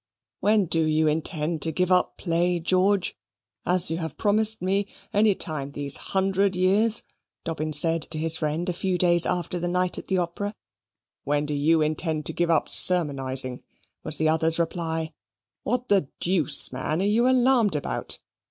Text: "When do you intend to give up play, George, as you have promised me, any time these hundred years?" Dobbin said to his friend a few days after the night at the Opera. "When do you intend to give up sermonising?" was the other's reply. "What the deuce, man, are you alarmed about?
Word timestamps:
"When 0.39 0.65
do 0.65 0.81
you 0.83 1.07
intend 1.07 1.61
to 1.61 1.71
give 1.71 1.91
up 1.91 2.17
play, 2.17 2.59
George, 2.59 3.15
as 3.67 3.91
you 3.91 3.99
have 3.99 4.17
promised 4.17 4.59
me, 4.59 4.87
any 5.13 5.35
time 5.35 5.73
these 5.73 5.97
hundred 5.97 6.55
years?" 6.55 7.03
Dobbin 7.43 7.71
said 7.71 8.09
to 8.09 8.17
his 8.17 8.37
friend 8.37 8.67
a 8.67 8.73
few 8.73 8.97
days 8.97 9.27
after 9.27 9.59
the 9.59 9.67
night 9.67 9.99
at 9.99 10.07
the 10.07 10.17
Opera. 10.17 10.55
"When 11.23 11.45
do 11.45 11.53
you 11.53 11.83
intend 11.83 12.25
to 12.25 12.33
give 12.33 12.49
up 12.49 12.67
sermonising?" 12.67 13.61
was 14.03 14.17
the 14.17 14.29
other's 14.29 14.57
reply. 14.57 15.13
"What 15.61 15.87
the 15.87 16.07
deuce, 16.19 16.73
man, 16.73 16.99
are 16.99 17.05
you 17.05 17.29
alarmed 17.29 17.75
about? 17.75 18.17